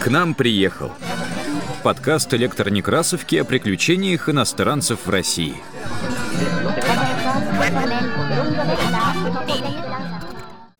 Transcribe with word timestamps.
К 0.00 0.08
нам 0.08 0.34
приехал. 0.34 0.92
Подкаст 1.82 2.32
электронекрасовки 2.34 3.36
о 3.36 3.44
приключениях 3.44 4.28
иностранцев 4.28 5.06
в 5.06 5.10
России. 5.10 5.56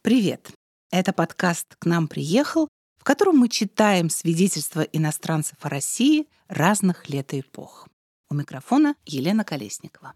Привет! 0.03 0.51
Это 0.91 1.13
подкаст 1.13 1.77
«К 1.79 1.87
нам 1.87 2.09
приехал», 2.09 2.69
в 2.99 3.05
котором 3.05 3.39
мы 3.39 3.49
читаем 3.49 4.11
свидетельства 4.11 4.83
иностранцев 4.83 5.57
о 5.63 5.69
России 5.69 6.27
разных 6.49 7.09
лет 7.09 7.33
и 7.35 7.41
эпох. 7.41 7.89
У 8.29 8.35
микрофона 8.35 8.95
Елена 9.07 9.45
Колесникова. 9.45 10.15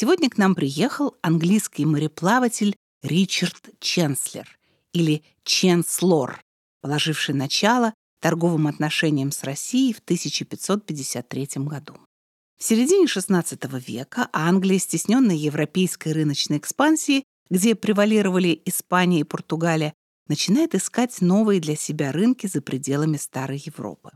Сегодня 0.00 0.30
к 0.30 0.38
нам 0.38 0.54
приехал 0.54 1.16
английский 1.22 1.84
мореплаватель 1.84 2.76
Ричард 3.02 3.70
Ченслер 3.80 4.46
или 4.92 5.24
Ченслор, 5.42 6.40
положивший 6.82 7.34
начало 7.34 7.94
торговым 8.20 8.68
отношениям 8.68 9.32
с 9.32 9.42
Россией 9.42 9.92
в 9.92 9.98
1553 9.98 11.48
году. 11.64 11.96
В 12.56 12.62
середине 12.62 13.06
XVI 13.06 13.82
века 13.84 14.28
Англия, 14.32 14.78
стесненная 14.78 15.34
европейской 15.34 16.12
рыночной 16.12 16.58
экспансией, 16.58 17.24
где 17.50 17.74
превалировали 17.74 18.62
Испания 18.66 19.18
и 19.18 19.24
Португалия, 19.24 19.94
начинает 20.28 20.76
искать 20.76 21.20
новые 21.20 21.60
для 21.60 21.74
себя 21.74 22.12
рынки 22.12 22.46
за 22.46 22.62
пределами 22.62 23.16
Старой 23.16 23.60
Европы. 23.66 24.12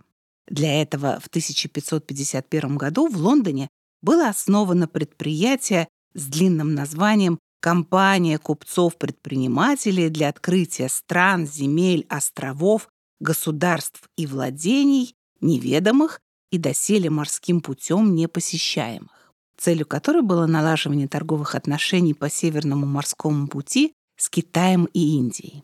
Для 0.47 0.80
этого 0.80 1.19
в 1.19 1.27
1551 1.27 2.77
году 2.77 3.09
в 3.09 3.17
Лондоне 3.17 3.69
было 4.02 4.29
основано 4.29 4.88
предприятие 4.88 5.88
с 6.15 6.27
длинным 6.27 6.74
названием 6.74 7.38
«Компания 7.61 8.38
купцов-предпринимателей 8.38 10.09
для 10.09 10.28
открытия 10.28 10.88
стран, 10.88 11.47
земель, 11.47 12.05
островов, 12.08 12.89
государств 13.20 14.03
и 14.17 14.27
владений, 14.27 15.14
неведомых 15.41 16.20
и 16.50 16.58
доселе 16.58 17.08
морским 17.08 17.61
путем 17.61 18.17
непосещаемых», 18.17 19.33
целью 19.56 19.86
которой 19.86 20.23
было 20.23 20.47
налаживание 20.47 21.06
торговых 21.06 21.55
отношений 21.55 22.14
по 22.14 22.28
Северному 22.28 22.84
морскому 22.84 23.47
пути 23.47 23.92
с 24.17 24.28
Китаем 24.28 24.86
и 24.86 25.17
Индией. 25.17 25.62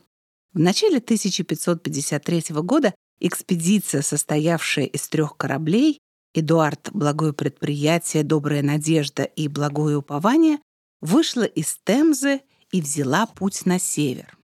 В 0.52 0.60
начале 0.60 0.98
1553 0.98 2.44
года 2.62 2.94
экспедиция, 3.20 4.02
состоявшая 4.02 4.86
из 4.86 5.08
трех 5.08 5.36
кораблей, 5.36 5.98
Эдуард 6.40 6.90
«Благое 6.92 7.32
предприятие», 7.32 8.22
«Добрая 8.22 8.62
надежда» 8.62 9.24
и 9.24 9.48
«Благое 9.48 9.96
упование» 9.96 10.58
вышла 11.00 11.42
из 11.42 11.78
Темзы 11.84 12.42
и 12.70 12.80
взяла 12.80 13.26
путь 13.26 13.66
на 13.66 13.78
север. 13.78 14.38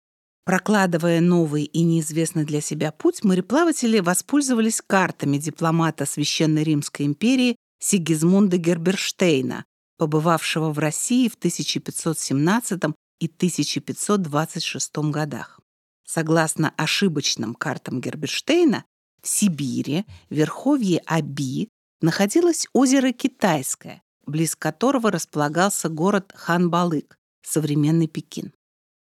Прокладывая 0.45 1.21
новый 1.21 1.65
и 1.65 1.83
неизвестный 1.83 2.45
для 2.45 2.61
себя 2.61 2.91
путь, 2.91 3.23
мореплаватели 3.23 3.99
воспользовались 3.99 4.81
картами 4.81 5.37
дипломата 5.37 6.05
Священной 6.05 6.63
Римской 6.63 7.05
империи 7.05 7.55
Сигизмунда 7.79 8.57
Герберштейна, 8.57 9.65
побывавшего 9.97 10.71
в 10.71 10.79
России 10.79 11.27
в 11.27 11.35
1517 11.35 12.83
и 13.19 13.27
1526 13.27 14.97
годах. 15.11 15.59
Согласно 16.05 16.73
ошибочным 16.77 17.53
картам 17.53 18.01
Герберштейна, 18.01 18.85
в 19.21 19.27
Сибири, 19.27 20.05
в 20.29 20.33
верховье 20.33 21.01
Аби, 21.05 21.69
находилось 22.01 22.67
озеро 22.73 23.11
Китайское, 23.11 24.01
близ 24.25 24.55
которого 24.55 25.11
располагался 25.11 25.89
город 25.89 26.31
Ханбалык, 26.35 27.17
современный 27.43 28.07
Пекин. 28.07 28.53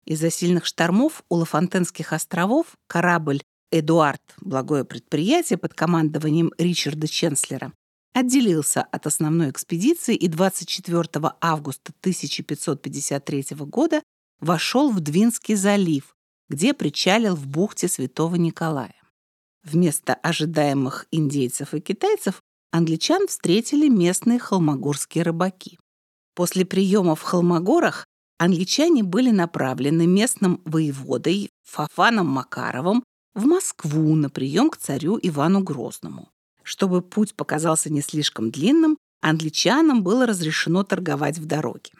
Из-за 0.05 0.31
сильных 0.31 0.65
штормов 0.65 1.23
у 1.29 1.35
Лафонтенских 1.35 2.13
островов 2.13 2.75
корабль 2.87 3.41
«Эдуард» 3.71 4.21
благое 4.41 4.83
предприятие 4.83 5.57
под 5.57 5.73
командованием 5.73 6.51
Ричарда 6.57 7.07
Ченслера 7.07 7.71
отделился 8.13 8.81
от 8.81 9.07
основной 9.07 9.51
экспедиции 9.51 10.15
и 10.15 10.27
24 10.27 11.07
августа 11.39 11.93
1553 12.01 13.45
года 13.59 14.01
вошел 14.39 14.91
в 14.91 14.99
Двинский 14.99 15.55
залив, 15.55 16.15
где 16.49 16.73
причалил 16.73 17.35
в 17.35 17.47
бухте 17.47 17.87
Святого 17.87 18.35
Николая. 18.35 18.95
Вместо 19.63 20.15
ожидаемых 20.15 21.05
индейцев 21.11 21.73
и 21.73 21.79
китайцев 21.79 22.41
англичан 22.71 23.27
встретили 23.27 23.87
местные 23.87 24.39
холмогорские 24.39 25.23
рыбаки. 25.23 25.77
После 26.33 26.65
приема 26.65 27.15
в 27.15 27.21
Холмогорах 27.21 28.05
англичане 28.39 29.03
были 29.03 29.31
направлены 29.31 30.07
местным 30.07 30.61
воеводой 30.65 31.49
Фафаном 31.63 32.27
Макаровым 32.27 33.03
в 33.35 33.45
Москву 33.45 34.15
на 34.15 34.29
прием 34.29 34.69
к 34.69 34.77
царю 34.77 35.19
Ивану 35.21 35.61
Грозному. 35.61 36.29
Чтобы 36.63 37.01
путь 37.01 37.35
показался 37.35 37.91
не 37.91 38.01
слишком 38.01 38.49
длинным, 38.51 38.97
англичанам 39.21 40.03
было 40.03 40.25
разрешено 40.25 40.83
торговать 40.83 41.37
в 41.37 41.45
дороге. 41.45 41.91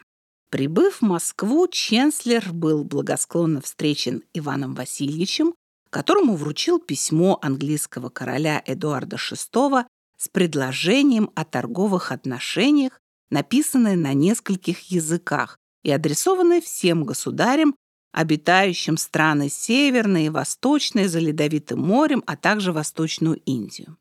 Прибыв 0.50 1.00
в 1.00 1.02
Москву, 1.02 1.66
Ченслер 1.68 2.52
был 2.52 2.84
благосклонно 2.84 3.60
встречен 3.60 4.22
Иваном 4.34 4.74
Васильевичем, 4.74 5.54
которому 5.90 6.36
вручил 6.36 6.78
письмо 6.78 7.38
английского 7.42 8.08
короля 8.08 8.62
Эдуарда 8.66 9.16
VI 9.16 9.86
с 10.22 10.28
предложением 10.28 11.30
о 11.34 11.44
торговых 11.44 12.12
отношениях, 12.12 13.00
написанное 13.30 13.96
на 13.96 14.12
нескольких 14.12 14.92
языках 14.92 15.58
и 15.82 15.90
адресованное 15.90 16.60
всем 16.60 17.02
государям, 17.02 17.74
обитающим 18.12 18.98
страны 18.98 19.48
Северной 19.48 20.26
и 20.26 20.28
Восточной 20.28 21.08
за 21.08 21.18
Ледовитым 21.18 21.80
морем, 21.80 22.22
а 22.26 22.36
также 22.36 22.72
Восточную 22.72 23.38
Индию. 23.46 23.96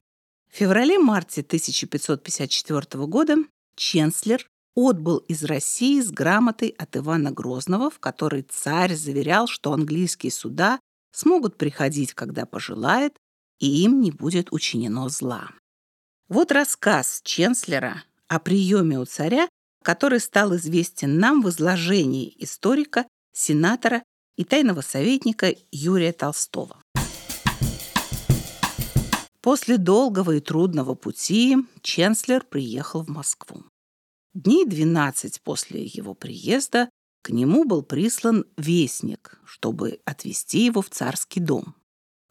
В 0.51 0.57
феврале-марте 0.57 1.41
1554 1.41 3.07
года 3.07 3.37
Ченслер 3.75 4.45
отбыл 4.75 5.17
из 5.27 5.43
России 5.43 6.01
с 6.01 6.11
грамотой 6.11 6.69
от 6.77 6.97
Ивана 6.97 7.31
Грозного, 7.31 7.89
в 7.89 7.97
которой 7.97 8.43
царь 8.43 8.93
заверял, 8.93 9.47
что 9.47 9.73
английские 9.73 10.31
суда 10.31 10.79
смогут 11.11 11.57
приходить, 11.57 12.13
когда 12.13 12.45
пожелает, 12.45 13.15
и 13.59 13.83
им 13.83 14.01
не 14.01 14.11
будет 14.11 14.53
учинено 14.53 15.09
зла. 15.09 15.49
Вот 16.31 16.53
рассказ 16.53 17.19
Ченслера 17.25 18.05
о 18.29 18.39
приеме 18.39 18.97
у 18.97 19.03
царя, 19.03 19.49
который 19.83 20.21
стал 20.21 20.55
известен 20.55 21.19
нам 21.19 21.41
в 21.41 21.49
изложении 21.49 22.33
историка, 22.37 23.05
сенатора 23.33 24.01
и 24.37 24.45
тайного 24.45 24.79
советника 24.79 25.53
Юрия 25.73 26.13
Толстого. 26.13 26.81
После 29.41 29.77
долгого 29.77 30.37
и 30.37 30.39
трудного 30.39 30.95
пути 30.95 31.57
Ченслер 31.81 32.45
приехал 32.45 33.03
в 33.03 33.09
Москву. 33.09 33.65
Дней 34.33 34.65
12 34.65 35.41
после 35.41 35.83
его 35.83 36.13
приезда 36.13 36.89
к 37.23 37.31
нему 37.31 37.65
был 37.65 37.83
прислан 37.83 38.45
вестник, 38.55 39.37
чтобы 39.43 39.99
отвезти 40.05 40.63
его 40.63 40.81
в 40.81 40.89
царский 40.89 41.41
дом. 41.41 41.75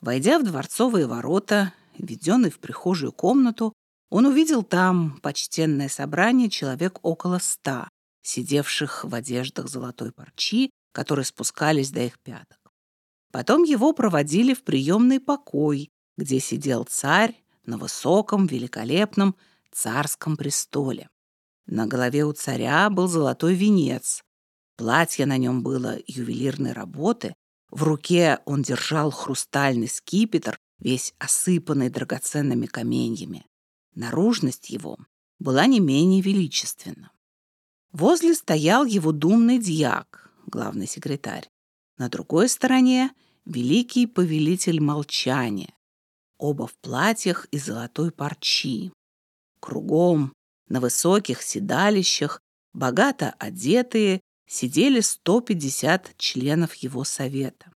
Войдя 0.00 0.38
в 0.38 0.44
дворцовые 0.44 1.06
ворота, 1.06 1.74
введенный 1.98 2.48
в 2.48 2.60
прихожую 2.60 3.12
комнату, 3.12 3.74
он 4.10 4.26
увидел 4.26 4.62
там 4.62 5.18
почтенное 5.22 5.88
собрание 5.88 6.50
человек 6.50 6.98
около 7.02 7.38
ста, 7.38 7.88
сидевших 8.22 9.04
в 9.04 9.14
одеждах 9.14 9.68
золотой 9.68 10.12
парчи, 10.12 10.70
которые 10.92 11.24
спускались 11.24 11.90
до 11.90 12.02
их 12.02 12.18
пяток. 12.18 12.58
Потом 13.32 13.62
его 13.62 13.92
проводили 13.92 14.52
в 14.54 14.64
приемный 14.64 15.20
покой, 15.20 15.90
где 16.18 16.40
сидел 16.40 16.84
царь 16.84 17.40
на 17.64 17.78
высоком, 17.78 18.46
великолепном 18.46 19.36
царском 19.70 20.36
престоле. 20.36 21.08
На 21.66 21.86
голове 21.86 22.24
у 22.24 22.32
царя 22.32 22.90
был 22.90 23.06
золотой 23.06 23.54
венец. 23.54 24.22
Платье 24.76 25.24
на 25.26 25.36
нем 25.36 25.62
было 25.62 25.98
ювелирной 26.06 26.72
работы. 26.72 27.34
В 27.70 27.84
руке 27.84 28.40
он 28.44 28.62
держал 28.62 29.12
хрустальный 29.12 29.86
скипетр, 29.86 30.58
весь 30.80 31.14
осыпанный 31.18 31.90
драгоценными 31.90 32.66
каменьями. 32.66 33.44
Наружность 33.94 34.70
его 34.70 34.98
была 35.38 35.66
не 35.66 35.80
менее 35.80 36.20
величественна. 36.20 37.10
Возле 37.92 38.34
стоял 38.34 38.84
его 38.84 39.12
думный 39.12 39.58
дьяк, 39.58 40.32
главный 40.46 40.86
секретарь. 40.86 41.48
На 41.98 42.08
другой 42.08 42.48
стороне— 42.48 43.12
великий 43.44 44.06
повелитель 44.06 44.80
молчания. 44.80 45.74
Оба 46.38 46.66
в 46.66 46.74
платьях 46.78 47.46
и 47.50 47.58
золотой 47.58 48.12
парчи. 48.12 48.92
Кругом, 49.60 50.32
на 50.68 50.80
высоких 50.80 51.42
седалищах, 51.42 52.40
богато 52.72 53.34
одетые, 53.38 54.20
сидели 54.46 55.00
150 55.00 56.14
членов 56.16 56.74
его 56.74 57.04
совета. 57.04 57.72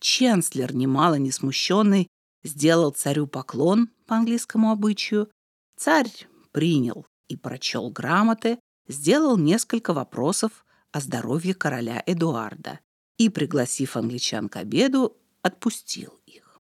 Ченслер, 0.00 0.74
немало 0.74 1.14
не 1.14 1.30
смущенный, 1.30 2.08
сделал 2.42 2.90
царю 2.90 3.26
поклон 3.26 3.88
по 4.06 4.16
английскому 4.16 4.72
обычаю, 4.72 5.30
Царь 5.82 6.28
принял 6.52 7.04
и 7.26 7.36
прочел 7.36 7.90
грамоты, 7.90 8.60
сделал 8.86 9.36
несколько 9.36 9.92
вопросов 9.92 10.64
о 10.92 11.00
здоровье 11.00 11.54
короля 11.54 12.00
Эдуарда 12.06 12.78
и, 13.18 13.28
пригласив 13.28 13.96
англичан 13.96 14.48
к 14.48 14.54
обеду, 14.58 15.16
отпустил 15.42 16.20
их. 16.24 16.60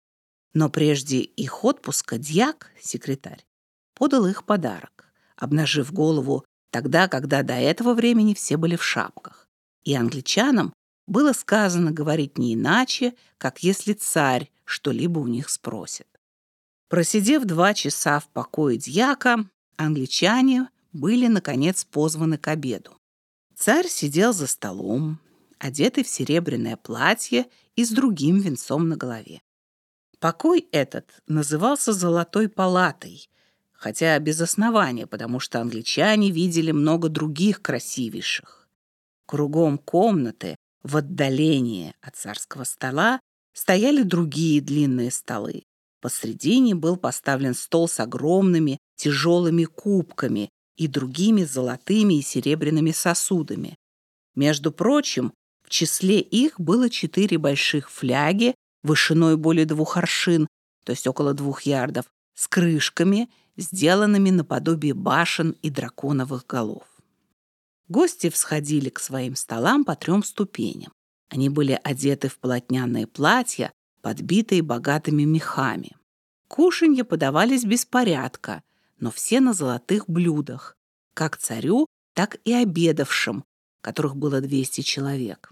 Но 0.56 0.72
прежде 0.72 1.20
их 1.20 1.64
отпуска 1.64 2.18
дьяк, 2.18 2.72
секретарь, 2.82 3.46
подал 3.94 4.26
их 4.26 4.44
подарок, 4.44 5.14
обнажив 5.36 5.94
голову 5.94 6.44
тогда, 6.72 7.08
когда 7.08 7.44
до 7.44 7.54
этого 7.54 7.94
времени 7.94 8.34
все 8.34 8.58
были 8.58 8.76
в 8.76 8.84
шапках. 8.84 9.48
И 9.84 9.94
англичанам 9.94 10.74
было 11.06 11.34
сказано 11.34 11.92
говорить 11.92 12.40
не 12.40 12.56
иначе, 12.56 13.14
как 13.38 13.62
если 13.62 13.94
царь 13.94 14.50
что-либо 14.66 15.20
у 15.20 15.28
них 15.28 15.50
спросит. 15.50 16.08
Просидев 16.92 17.46
два 17.46 17.74
часа 17.74 18.20
в 18.20 18.28
покое 18.28 18.78
дьяка, 18.78 19.46
англичане 19.78 20.68
были, 20.92 21.28
наконец, 21.28 21.86
позваны 21.86 22.38
к 22.38 22.50
обеду. 22.50 22.98
Царь 23.56 23.88
сидел 23.88 24.34
за 24.34 24.46
столом, 24.46 25.18
одетый 25.58 26.04
в 26.04 26.10
серебряное 26.10 26.76
платье 26.76 27.46
и 27.78 27.86
с 27.86 27.92
другим 27.92 28.40
венцом 28.40 28.90
на 28.90 28.98
голове. 28.98 29.42
Покой 30.20 30.68
этот 30.74 31.10
назывался 31.28 31.94
«золотой 31.94 32.50
палатой», 32.50 33.30
хотя 33.72 34.20
без 34.20 34.42
основания, 34.42 35.08
потому 35.08 35.40
что 35.40 35.62
англичане 35.62 36.30
видели 36.30 36.72
много 36.72 37.08
других 37.08 37.62
красивейших. 37.62 38.68
Кругом 39.26 39.78
комнаты, 39.78 40.58
в 40.84 40.98
отдалении 40.98 41.96
от 42.02 42.18
царского 42.18 42.66
стола, 42.66 43.22
стояли 43.54 44.04
другие 44.04 44.60
длинные 44.60 45.10
столы. 45.10 45.64
Посредине 46.02 46.76
был 46.76 46.98
поставлен 46.98 47.54
стол 47.54 47.88
с 47.88 48.00
огромными 48.00 48.80
тяжелыми 48.96 49.66
кубками 49.66 50.50
и 50.76 50.88
другими 50.88 51.44
золотыми 51.44 52.16
и 52.16 52.22
серебряными 52.22 52.92
сосудами. 52.92 53.76
Между 54.36 54.72
прочим, 54.72 55.32
в 55.64 55.70
числе 55.70 56.20
их 56.20 56.60
было 56.60 56.90
четыре 56.90 57.38
больших 57.38 57.92
фляги 57.92 58.56
вышиной 58.84 59.38
более 59.38 59.66
двух 59.66 59.98
аршин, 59.98 60.48
то 60.84 60.92
есть 60.92 61.06
около 61.06 61.34
двух 61.34 61.64
ярдов, 61.64 62.06
с 62.34 62.48
крышками 62.48 63.30
сделанными 63.58 64.32
наподобие 64.32 64.94
башен 64.94 65.52
и 65.62 65.70
драконовых 65.70 66.48
голов. 66.48 66.88
Гости 67.88 68.30
всходили 68.30 68.90
к 68.90 69.00
своим 69.00 69.36
столам 69.36 69.84
по 69.84 69.96
трем 69.96 70.24
ступеням. 70.24 70.92
Они 71.30 71.50
были 71.50 71.80
одеты 71.84 72.30
в 72.30 72.40
полотняные 72.40 73.06
платья, 73.06 73.72
подбитые 74.02 74.62
богатыми 74.62 75.24
мехами. 75.24 75.96
Кушанья 76.48 77.04
подавались 77.04 77.64
без 77.64 77.86
порядка, 77.86 78.64
но 79.00 79.12
все 79.12 79.40
на 79.40 79.54
золотых 79.54 80.10
блюдах, 80.10 80.76
как 81.14 81.38
царю, 81.38 81.88
так 82.14 82.40
и 82.44 82.54
обедавшим, 82.54 83.44
которых 83.82 84.16
было 84.16 84.42
200 84.42 84.82
человек. 84.82 85.52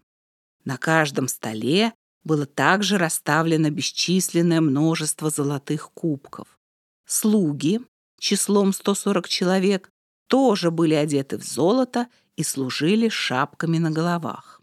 На 0.65 0.77
каждом 0.77 1.27
столе 1.27 1.93
было 2.23 2.45
также 2.45 2.97
расставлено 2.97 3.69
бесчисленное 3.69 4.61
множество 4.61 5.29
золотых 5.29 5.91
кубков. 5.91 6.59
Слуги, 7.05 7.81
числом 8.19 8.73
140 8.73 9.27
человек, 9.27 9.89
тоже 10.27 10.69
были 10.69 10.93
одеты 10.93 11.37
в 11.37 11.43
золото 11.43 12.07
и 12.35 12.43
служили 12.43 13.09
шапками 13.09 13.79
на 13.79 13.89
головах. 13.89 14.61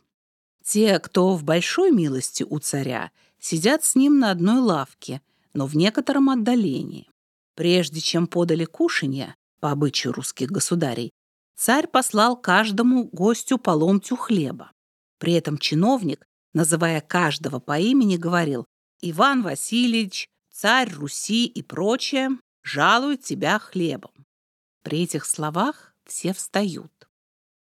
Те, 0.62 0.98
кто 0.98 1.34
в 1.34 1.44
большой 1.44 1.90
милости 1.90 2.44
у 2.48 2.58
царя, 2.58 3.10
сидят 3.40 3.84
с 3.84 3.94
ним 3.94 4.18
на 4.18 4.30
одной 4.30 4.60
лавке, 4.60 5.20
но 5.54 5.66
в 5.66 5.76
некотором 5.76 6.30
отдалении. 6.30 7.08
Прежде 7.54 8.00
чем 8.00 8.26
подали 8.26 8.64
кушанье, 8.64 9.34
по 9.60 9.70
обычаю 9.70 10.12
русских 10.12 10.50
государей, 10.50 11.10
царь 11.56 11.86
послал 11.86 12.36
каждому 12.36 13.04
гостю 13.04 13.58
по 13.58 13.70
ломтю 13.70 14.16
хлеба. 14.16 14.72
При 15.18 15.32
этом 15.32 15.58
чиновник, 15.58 16.26
называя 16.52 17.00
каждого 17.00 17.58
по 17.58 17.78
имени, 17.78 18.16
говорил 18.16 18.66
«Иван 19.00 19.42
Васильевич, 19.42 20.28
царь 20.52 20.92
Руси 20.92 21.46
и 21.46 21.62
прочее, 21.62 22.30
жалуют 22.62 23.22
тебя 23.22 23.58
хлебом. 23.58 24.12
При 24.82 25.02
этих 25.02 25.24
словах 25.24 25.94
все 26.04 26.32
встают. 26.32 26.92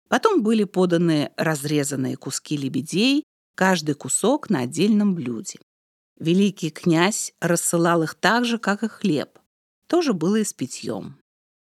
Потом 0.09 0.43
были 0.43 0.63
поданы 0.63 1.31
разрезанные 1.37 2.17
куски 2.17 2.57
лебедей, 2.57 3.23
каждый 3.55 3.95
кусок 3.95 4.49
на 4.49 4.61
отдельном 4.61 5.15
блюде. 5.15 5.59
Великий 6.19 6.69
князь 6.69 7.33
рассылал 7.41 8.03
их 8.03 8.15
так 8.15 8.45
же, 8.45 8.57
как 8.57 8.83
и 8.83 8.87
хлеб. 8.87 9.39
Тоже 9.87 10.13
было 10.13 10.37
и 10.37 10.43
с 10.43 10.53
питьем. 10.53 11.17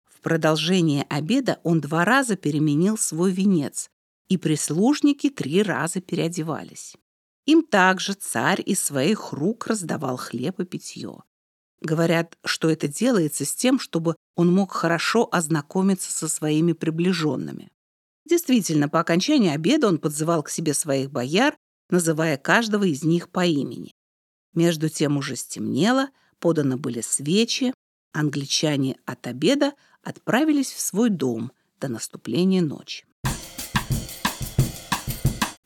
В 0.04 0.20
продолжение 0.20 1.04
обеда 1.08 1.60
он 1.62 1.80
два 1.80 2.04
раза 2.04 2.36
переменил 2.36 2.98
свой 2.98 3.32
венец, 3.32 3.88
и 4.28 4.36
прислужники 4.36 5.30
три 5.30 5.62
раза 5.62 6.00
переодевались. 6.00 6.96
Им 7.46 7.62
также 7.62 8.14
царь 8.14 8.62
из 8.64 8.82
своих 8.82 9.32
рук 9.32 9.68
раздавал 9.68 10.16
хлеб 10.16 10.60
и 10.60 10.64
питье. 10.64 11.22
Говорят, 11.80 12.36
что 12.44 12.68
это 12.70 12.88
делается 12.88 13.44
с 13.44 13.54
тем, 13.54 13.78
чтобы 13.78 14.16
он 14.34 14.52
мог 14.52 14.72
хорошо 14.72 15.28
ознакомиться 15.30 16.10
со 16.10 16.28
своими 16.28 16.72
приближенными. 16.72 17.70
Действительно, 18.28 18.88
по 18.88 18.98
окончании 18.98 19.50
обеда 19.50 19.86
он 19.88 19.98
подзывал 19.98 20.42
к 20.42 20.50
себе 20.50 20.74
своих 20.74 21.10
бояр, 21.10 21.56
называя 21.90 22.36
каждого 22.36 22.84
из 22.84 23.04
них 23.04 23.28
по 23.28 23.44
имени. 23.44 23.92
Между 24.54 24.88
тем 24.88 25.16
уже 25.16 25.36
стемнело, 25.36 26.08
поданы 26.38 26.76
были 26.76 27.00
свечи, 27.00 27.72
англичане 28.12 28.96
от 29.04 29.26
обеда 29.26 29.74
отправились 30.02 30.72
в 30.72 30.80
свой 30.80 31.10
дом 31.10 31.52
до 31.80 31.88
наступления 31.88 32.62
ночи. 32.62 33.04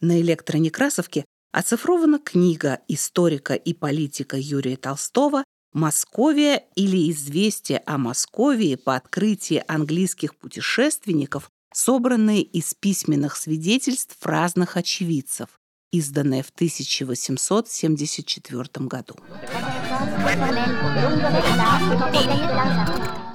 На 0.01 0.21
электронекрасовке 0.21 1.25
оцифрована 1.53 2.19
книга 2.19 2.81
историка 2.89 3.55
и 3.55 3.75
политика 3.75 4.37
Юрия 4.37 4.77
Толстого 4.77 5.45
Московия 5.73 6.65
или 6.75 7.11
известие 7.13 7.79
о 7.87 7.97
Московии 7.97 8.75
по 8.75 8.97
открытии 8.97 9.63
английских 9.69 10.35
путешественников, 10.37 11.49
собранные 11.73 12.43
из 12.43 12.75
письменных 12.75 13.37
свидетельств 13.37 14.17
разных 14.27 14.77
очевидцев, 14.77 15.60
изданное 15.93 16.43
в 16.43 16.51
1874 16.55 18.87
году. 18.87 19.17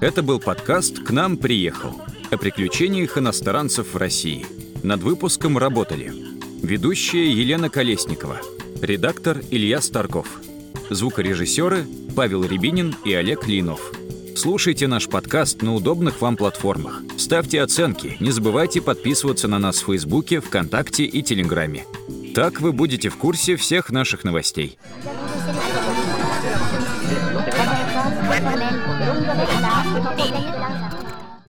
Это 0.02 0.24
был 0.24 0.40
подкаст 0.40 1.04
«К 1.04 1.12
нам 1.12 1.38
приехал» 1.38 2.02
о 2.32 2.38
приключениях 2.38 3.18
иностранцев 3.18 3.94
в 3.94 3.98
России. 3.98 4.46
Над 4.84 5.02
выпуском 5.02 5.58
работали 5.58 6.14
ведущая 6.62 7.32
Елена 7.32 7.70
Колесникова, 7.70 8.42
редактор 8.82 9.42
Илья 9.52 9.82
Старков, 9.82 10.28
звукорежиссеры 10.90 11.86
Павел 12.16 12.44
Рябинин 12.44 12.96
и 13.04 13.14
Олег 13.14 13.48
Линов. 13.48 13.92
Слушайте 14.36 14.88
наш 14.88 15.08
подкаст 15.08 15.62
на 15.62 15.76
удобных 15.76 16.22
вам 16.22 16.36
платформах. 16.36 17.04
Ставьте 17.18 17.62
оценки, 17.62 18.18
не 18.20 18.32
забывайте 18.32 18.82
подписываться 18.82 19.48
на 19.48 19.60
нас 19.60 19.82
в 19.82 19.86
Фейсбуке, 19.86 20.42
ВКонтакте 20.42 21.06
и 21.06 21.24
Телеграме. 21.24 21.86
Так 22.36 22.60
вы 22.60 22.74
будете 22.74 23.08
в 23.08 23.16
курсе 23.16 23.56
всех 23.56 23.92
наших 23.92 24.26
новостей. 24.26 24.78